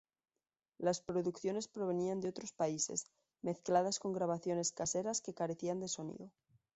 Las 0.79 0.99
producciones 0.99 1.67
provenían 1.67 2.21
de 2.21 2.29
otros 2.29 2.53
países, 2.53 3.05
mezcladas 3.43 3.99
con 3.99 4.13
grabaciones 4.13 4.71
caseras, 4.71 5.21
que 5.21 5.35
carecían 5.35 5.79
de 5.79 5.89
sonido. 5.89 6.31